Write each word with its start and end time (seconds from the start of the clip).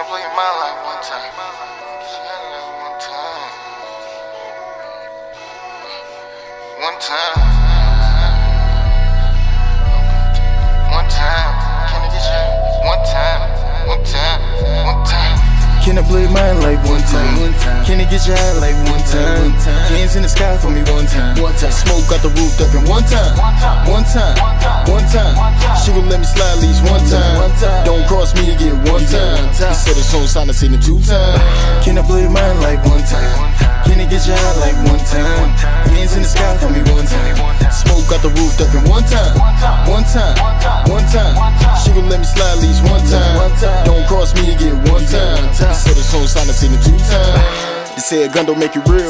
I 0.00 0.08
blow 0.08 0.16
your 0.16 0.32
mind 0.32 0.56
like 0.64 0.80
one 0.80 0.96
time? 1.04 1.28
One 6.80 6.96
time. 6.96 7.36
One 10.90 11.08
time. 11.10 11.49
Can 15.90 15.98
I 15.98 16.06
your 16.06 16.30
mind 16.30 16.62
like 16.62 16.78
one 16.86 17.02
time? 17.02 17.50
Can 17.82 17.98
I 17.98 18.06
get 18.06 18.22
you 18.22 18.30
high 18.30 18.62
like 18.62 18.78
one 18.86 19.02
time? 19.10 19.50
Hands 19.90 20.14
in 20.14 20.22
the 20.22 20.30
sky 20.30 20.54
for 20.62 20.70
me 20.70 20.86
one 20.86 21.02
time. 21.10 21.34
Smoke 21.34 22.06
out 22.14 22.22
the 22.22 22.30
roof 22.30 22.54
ducking 22.54 22.86
one 22.86 23.02
time. 23.10 23.34
One 23.90 24.06
time. 24.06 24.38
One 24.86 25.02
time. 25.10 25.34
She 25.82 25.90
gon' 25.90 26.06
let 26.06 26.22
me 26.22 26.28
slide 26.30 26.46
at 26.46 26.62
least 26.62 26.86
one 26.86 27.02
time. 27.10 27.42
Don't 27.82 28.06
cross 28.06 28.30
me 28.38 28.54
again 28.54 28.78
one 28.86 29.02
time. 29.02 29.50
He 29.50 29.74
said 29.74 29.98
it's 29.98 30.14
on 30.14 30.30
sign, 30.30 30.46
I 30.46 30.54
seen 30.54 30.78
it 30.78 30.82
two 30.86 31.02
times. 31.02 31.42
Can 31.82 31.98
I 31.98 32.06
your 32.06 32.30
mind 32.30 32.62
like 32.62 32.78
one 32.86 33.02
time? 33.02 33.50
Can 33.82 33.98
I 33.98 34.06
get 34.06 34.22
you 34.30 34.38
high 34.38 34.62
like 34.62 34.78
one 34.86 35.02
time? 35.10 35.50
Hands 35.90 36.14
in 36.14 36.22
the 36.22 36.30
sky 36.30 36.54
for 36.62 36.70
me 36.70 36.86
one 36.94 37.02
time. 37.02 37.34
Smoke 37.74 38.14
out 38.14 38.22
the 38.22 38.30
roof 38.38 38.54
ducking 38.54 38.86
one 38.86 39.02
time. 39.10 39.34
One 39.90 40.06
time. 40.06 40.38
One 40.86 41.02
time. 41.10 41.34
She 41.82 41.90
gon' 41.90 42.06
let 42.06 42.22
me 42.22 42.28
slide 42.30 42.54
at 42.54 42.62
least 42.62 42.78
one 42.86 43.02
time. 43.10 43.50
Don't 43.82 44.06
cross 44.06 44.30
me 44.38 44.54
again. 44.54 44.69
He 46.20 46.26
said 46.26 46.44
sign, 46.44 46.48
I 46.48 46.52
seen 46.52 46.72
it 46.76 46.84
two 46.84 46.96
times. 47.08 47.96
They 47.96 48.04
say 48.04 48.24
a 48.24 48.28
gun 48.28 48.44
don't 48.44 48.58
make 48.58 48.76
it 48.76 48.84
real 48.84 49.08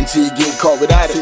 until 0.00 0.24
you 0.24 0.32
get 0.32 0.58
caught 0.58 0.80
without 0.80 1.10
it. 1.12 1.20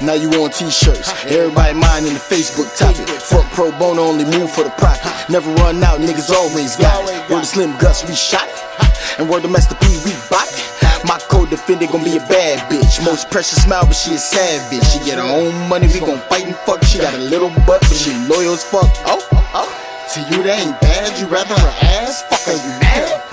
Now 0.00 0.14
you 0.14 0.32
on 0.40 0.50
t-shirts, 0.50 1.12
everybody 1.28 1.76
mind 1.76 2.06
in 2.06 2.14
the 2.14 2.20
Facebook 2.20 2.72
topic. 2.76 3.06
Fuck 3.08 3.44
pro 3.52 3.70
bono, 3.78 4.02
only 4.02 4.24
move 4.24 4.50
for 4.50 4.64
the 4.64 4.72
profit. 4.80 5.12
Never 5.28 5.52
run 5.60 5.84
out, 5.84 6.00
niggas 6.00 6.32
always 6.32 6.76
got 6.76 7.04
it. 7.04 7.30
Word 7.30 7.40
to 7.40 7.46
Slim 7.46 7.76
Gus, 7.76 8.08
we 8.08 8.14
shot 8.14 8.48
it. 8.48 9.20
And 9.20 9.28
word 9.28 9.42
to 9.42 9.48
Master 9.48 9.76
P, 9.76 9.86
we 10.04 10.12
bought 10.32 10.48
it. 10.48 10.64
My 11.04 11.20
co-defendant 11.28 11.92
gon' 11.92 12.02
be 12.02 12.16
a 12.16 12.24
bad 12.24 12.58
bitch. 12.72 13.04
Most 13.04 13.30
precious 13.30 13.62
smile, 13.62 13.84
but 13.84 13.94
she 13.94 14.14
a 14.14 14.18
savage. 14.18 14.82
She 14.88 14.98
get 15.04 15.18
her 15.18 15.28
own 15.28 15.68
money, 15.68 15.88
we 15.88 16.00
gon' 16.00 16.20
fight 16.32 16.46
and 16.46 16.56
fuck. 16.64 16.82
She 16.84 16.98
got 16.98 17.12
a 17.14 17.18
little 17.18 17.50
butt, 17.68 17.84
but 17.84 17.92
she 17.92 18.16
loyal 18.26 18.54
as 18.54 18.64
fuck. 18.64 18.88
Oh, 19.04 19.20
oh. 19.32 19.50
oh. 19.54 19.82
To 20.14 20.20
you, 20.20 20.42
that 20.44 20.64
ain't 20.64 20.80
bad. 20.80 21.18
You 21.20 21.26
rather 21.26 21.52
her 21.52 21.74
ass? 22.00 22.22
Fuck, 22.30 22.48
are 22.48 22.56
you? 22.56 22.58
Fuck, 22.58 22.94
are 22.94 23.04
you 23.04 23.10
mad? 23.12 23.25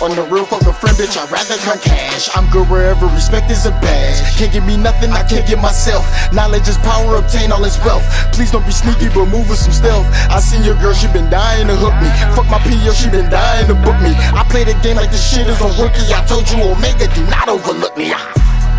On 0.00 0.08
the 0.16 0.24
real 0.32 0.48
a 0.48 0.72
friend, 0.72 0.96
bitch, 0.96 1.12
I'd 1.20 1.28
rather 1.28 1.60
come 1.60 1.78
cash. 1.78 2.32
I'm 2.34 2.48
good 2.48 2.64
wherever 2.70 3.04
respect 3.12 3.50
is 3.50 3.66
a 3.66 3.70
badge. 3.84 4.16
Can't 4.40 4.50
give 4.50 4.64
me 4.64 4.78
nothing, 4.78 5.12
I 5.12 5.22
can't 5.28 5.46
give 5.46 5.60
myself. 5.60 6.08
Knowledge 6.32 6.68
is 6.68 6.78
power, 6.78 7.16
obtain 7.16 7.52
all 7.52 7.62
its 7.68 7.76
wealth. 7.84 8.08
Please 8.32 8.50
don't 8.50 8.64
be 8.64 8.72
sneaky, 8.72 9.12
but 9.12 9.28
move 9.28 9.50
with 9.50 9.58
some 9.58 9.76
stealth. 9.76 10.08
I 10.32 10.40
seen 10.40 10.64
your 10.64 10.76
girl, 10.80 10.94
she 10.94 11.06
been 11.12 11.28
dying 11.28 11.66
to 11.68 11.76
hook 11.76 11.92
me. 12.00 12.08
Fuck 12.32 12.48
my 12.48 12.56
PO, 12.64 12.96
she 12.96 13.10
been 13.12 13.28
dying 13.28 13.68
to 13.68 13.76
book 13.76 14.00
me. 14.00 14.16
I 14.16 14.40
play 14.48 14.64
the 14.64 14.72
game 14.80 14.96
like 14.96 15.10
this 15.10 15.20
shit 15.20 15.46
is 15.46 15.60
a 15.60 15.68
rookie. 15.76 16.08
I 16.16 16.24
told 16.24 16.48
you, 16.48 16.64
Omega, 16.64 17.04
do 17.12 17.20
not 17.28 17.52
overlook 17.52 17.94
me. 17.98 18.08
Ah. 18.16 18.24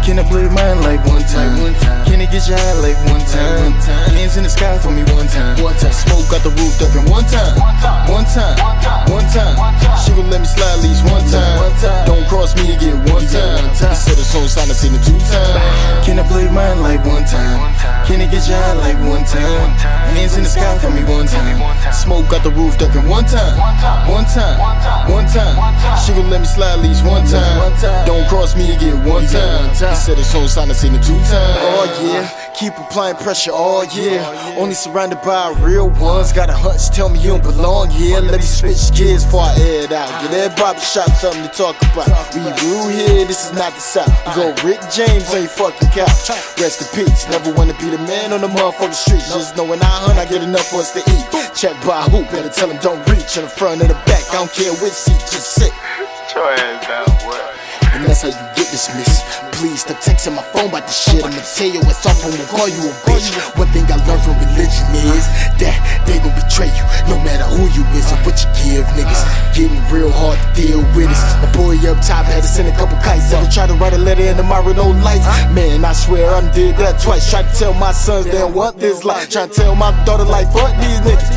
Can 0.02 0.17
I 0.17 0.25
your 0.25 0.50
mind 0.50 0.81
like 0.81 1.06
one 1.06 1.22
time? 1.22 1.61
One 1.61 1.78
time. 1.78 2.06
Can 2.09 2.17
I 2.17 2.25
get 2.25 2.50
you 2.50 2.58
high 2.58 2.73
like 2.81 2.97
one 3.06 3.22
time? 3.30 3.78
time 3.85 4.09
Hands 4.17 4.35
in 4.35 4.41
the 4.41 4.50
sky 4.50 4.73
for 4.80 4.89
me 4.89 5.06
one 5.13 5.30
time. 5.30 5.61
One 5.61 5.78
time. 5.78 5.94
Smoke 5.94 6.33
out 6.33 6.41
the 6.41 6.50
roof 6.58 6.73
ducking 6.81 7.06
one 7.06 7.30
time. 7.30 7.53
One 8.09 8.25
time. 8.25 8.58
One 9.13 9.30
time. 9.30 9.53
She 9.53 9.70
gon' 10.22 10.30
let 10.30 10.41
me 10.41 10.47
slide 10.47 10.77
at 10.77 10.83
least 10.83 11.03
one 11.05 11.23
time. 11.30 12.05
Don't 12.05 12.25
cross 12.27 12.55
me 12.55 12.75
again 12.75 12.97
one 13.09 13.25
time. 13.25 13.69
He 13.69 13.95
said 13.95 14.17
it's 14.17 14.36
on 14.36 14.47
sign, 14.47 14.69
I 14.69 14.73
seen 14.73 14.94
it 14.94 15.03
two 15.03 15.17
times. 15.17 16.05
Can 16.05 16.19
I 16.19 16.25
your 16.41 16.52
mind 16.52 16.81
like 16.81 17.03
one 17.05 17.25
time? 17.25 17.58
Can 18.05 18.22
I 18.22 18.28
get 18.30 18.47
you 18.47 18.55
high 18.55 18.73
like 18.73 18.97
one 19.05 19.25
time? 19.25 19.69
Hands 20.17 20.36
in 20.38 20.44
the 20.44 20.50
sky 20.50 20.78
for 20.80 20.89
me 20.89 21.03
one 21.05 21.28
time. 21.28 21.58
Smoke 21.94 22.33
out 22.33 22.44
the 22.44 22.52
roof 22.52 22.78
ducking 22.78 23.08
one 23.08 23.25
time. 23.25 23.58
One 24.09 24.25
time. 24.25 24.58
One 25.09 25.25
time. 25.25 25.55
She 26.02 26.13
gon' 26.13 26.30
let 26.30 26.41
me 26.41 26.47
slide 26.47 26.78
at 26.78 26.81
least 26.81 27.06
one 27.06 27.25
time. 27.25 27.73
Don't 28.06 28.28
cross 28.28 28.41
me 28.55 28.75
again 28.75 29.03
one 29.05 29.25
time. 29.25 29.69
He 29.69 29.95
said 29.95 30.17
it's 30.17 30.33
on 30.35 30.47
sign, 30.47 30.69
I 30.69 30.73
seen 30.73 30.94
it 30.94 31.03
two 31.03 31.17
times. 31.29 31.57
Oh 31.62 31.85
yeah, 32.03 32.28
keep 32.53 32.78
applying 32.78 33.16
pressure 33.16 33.51
all 33.51 33.84
year. 33.85 34.22
Oh, 34.23 34.56
Only 34.59 34.73
surrounded 34.73 35.22
by 35.22 35.53
real 35.59 35.89
ones. 35.89 36.31
Got 36.31 36.50
a 36.50 36.53
hunch, 36.53 36.89
tell 36.89 37.09
me 37.09 37.19
you 37.19 37.29
don't 37.29 37.44
belong 37.44 37.89
here. 37.89 38.19
Let 38.19 38.39
me 38.39 38.45
switch 38.45 38.94
gears 38.95 39.25
before 39.25 39.41
I 39.41 39.56
air 39.59 39.84
it 39.85 39.91
out. 39.91 40.09
Get 40.23 40.31
that 40.31 40.57
barbershop 40.57 41.09
something 41.17 41.44
to 41.44 41.50
talk 41.50 41.75
about. 41.91 42.09
We 42.34 42.41
rule 42.67 42.88
here, 42.89 43.25
this 43.25 43.45
is 43.50 43.53
not 43.53 43.73
the 43.73 43.81
South. 43.81 44.12
We 44.28 44.31
go 44.35 44.53
Rick 44.63 44.81
James 44.91 45.28
on 45.33 45.41
your 45.41 45.50
fucking 45.50 45.89
couch. 45.89 46.29
Rest 46.59 46.81
in 46.81 46.88
peace. 47.06 47.28
Never 47.29 47.53
wanna 47.53 47.73
be 47.79 47.89
the 47.89 48.01
man 48.09 48.33
on 48.33 48.41
the 48.41 48.47
motherfucking 48.47 48.94
streets. 48.94 49.33
Just 49.33 49.56
know 49.57 49.66
when 49.66 49.81
I 49.81 49.94
hunt, 50.06 50.18
I 50.19 50.25
get 50.25 50.44
enough 50.44 50.68
for 50.68 50.79
us 50.81 50.91
to 50.94 51.00
eat. 51.00 51.25
Check 51.56 51.75
by 51.85 52.03
who, 52.09 52.23
better 52.31 52.50
tell 52.50 52.68
them 52.68 52.78
don't 52.81 53.01
reach. 53.09 53.38
In 53.38 53.44
the 53.44 53.50
front 53.50 53.81
or 53.81 53.88
the 53.88 53.94
back, 54.06 54.23
I 54.31 54.44
don't 54.44 54.51
care 54.51 54.73
which 54.83 54.94
seat, 54.94 55.19
just 55.19 55.56
sit. 55.56 55.72
Get 55.72 56.35
your 56.35 56.51
ass 56.51 56.88
down, 56.88 57.06
what? 57.06 57.09
And 57.09 57.10
that's 58.21 58.35
how 58.35 58.41
you 58.41 58.55
get 58.55 58.71
dismissed. 58.71 59.25
Please 59.57 59.81
stop 59.81 59.97
texting 59.97 60.35
my 60.35 60.43
phone 60.53 60.69
about 60.69 60.85
this 60.85 60.97
shit. 60.97 61.23
I'ma 61.23 61.41
tell 61.41 61.69
you 61.69 61.81
what's 61.81 62.05
up 62.05 62.17
and 62.23 62.33
we'll 62.33 62.47
call 62.47 62.67
you 62.69 62.89
a 62.89 62.93
bitch. 63.05 63.29
One 63.57 63.67
thing 63.69 63.85
I 63.89 63.97
learned 64.05 64.21
from 64.21 64.37
religion 64.41 64.85
is 64.93 65.25
that 65.61 65.77
they 66.05 66.17
gon' 66.17 66.33
betray 66.33 66.69
you, 66.69 66.85
no 67.09 67.17
matter 67.21 67.45
who 67.45 67.69
you 67.73 67.83
is 67.97 68.09
or 68.11 68.17
what 68.25 68.37
you 68.41 68.49
give, 68.61 68.85
niggas. 68.97 69.21
Getting 69.53 69.81
real 69.93 70.11
hard 70.11 70.37
to 70.37 70.47
deal 70.53 70.81
with 70.97 71.09
it. 71.09 71.21
My 71.41 71.49
boy 71.53 71.77
up 71.89 72.01
top 72.01 72.25
had 72.25 72.41
to 72.41 72.49
send 72.49 72.67
a 72.69 72.75
couple 72.75 72.97
kites. 73.01 73.33
Ever 73.33 73.49
try 73.49 73.67
to 73.67 73.73
write 73.75 73.93
a 73.93 74.01
letter 74.01 74.23
in 74.23 74.38
the 74.38 74.43
mirror, 74.43 74.73
no 74.73 74.89
lights. 74.89 75.25
Man, 75.53 75.85
I 75.85 75.93
swear 75.93 76.29
I 76.29 76.41
done 76.41 76.53
did 76.53 76.77
that 76.77 77.01
twice. 77.01 77.29
Tried 77.29 77.49
to 77.49 77.53
tell 77.57 77.73
my 77.73 77.91
sons 77.91 78.25
they 78.25 78.38
don't 78.38 78.53
want 78.53 78.77
this 78.77 79.03
life. 79.03 79.29
Try 79.29 79.47
to 79.47 79.53
tell 79.53 79.75
my 79.75 79.91
daughter 80.05 80.25
like 80.25 80.51
fuck 80.51 80.73
these 80.77 81.01
niggas. 81.01 81.29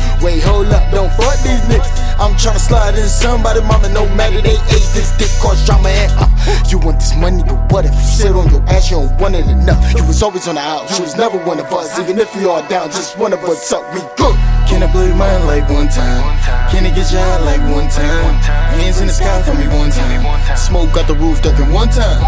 Tryna 2.45 2.59
slide 2.59 2.95
in 2.95 3.09
somebody, 3.09 3.59
mama, 3.61 3.89
no 3.89 4.05
matter 4.13 4.39
they 4.39 4.53
ate 4.53 4.89
this 4.93 5.09
dick 5.17 5.33
cause 5.41 5.65
drama 5.65 5.89
and 5.89 6.13
uh, 6.13 6.29
you 6.69 6.77
want 6.77 6.99
this 6.99 7.15
money, 7.17 7.41
but 7.41 7.57
what 7.73 7.85
if 7.85 7.93
you 7.95 8.05
sit 8.05 8.31
on 8.37 8.47
your 8.53 8.61
ass, 8.69 8.91
you 8.91 8.97
don't 8.97 9.09
want 9.19 9.33
it 9.33 9.47
enough? 9.49 9.81
You 9.97 10.05
was 10.05 10.21
always 10.21 10.47
on 10.47 10.53
the 10.53 10.61
out, 10.61 10.85
you 10.93 11.01
was 11.01 11.17
never 11.17 11.41
one 11.41 11.59
of 11.59 11.65
us. 11.73 11.97
Even 11.97 12.19
if 12.19 12.29
we 12.35 12.45
all 12.45 12.61
down, 12.69 12.91
just 12.93 13.17
one 13.17 13.33
of 13.33 13.41
us 13.45 13.73
up, 13.73 13.81
we 13.95 13.99
good. 14.13 14.37
Can 14.69 14.83
I 14.83 14.91
blow 14.91 15.05
your 15.05 15.15
mind 15.15 15.45
like 15.45 15.67
one 15.69 15.89
time? 15.89 16.21
Can 16.69 16.85
I 16.85 16.93
get 16.93 17.09
you 17.11 17.17
high 17.17 17.41
like 17.41 17.61
one 17.73 17.89
time? 17.89 18.33
Hands 18.77 18.99
in 19.01 19.07
the 19.07 19.13
sky 19.13 19.41
for 19.41 19.55
me 19.55 19.65
one 19.73 19.89
time. 19.89 20.21
Smoke 20.57 20.93
out 20.97 21.07
the 21.07 21.15
roof 21.15 21.41
ducking 21.41 21.71
one 21.73 21.89
time. 21.89 22.21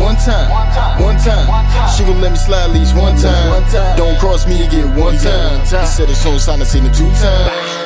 One 0.00 0.16
time. 0.16 0.52
One 1.00 1.16
time. 1.16 1.48
She 1.96 2.04
gon' 2.04 2.20
let 2.20 2.32
me 2.32 2.36
slide 2.36 2.68
at 2.68 2.70
least 2.72 2.94
one 2.94 3.16
time. 3.16 3.64
Don't 3.96 4.18
cross 4.18 4.46
me 4.46 4.66
again 4.66 4.94
one 4.96 5.16
time. 5.16 5.60
He 5.60 5.86
said 5.86 6.10
it's 6.10 6.20
sign, 6.44 6.60
I 6.60 6.64
seen 6.64 6.84
it 6.84 6.92
two 6.92 7.08
times. 7.16 7.81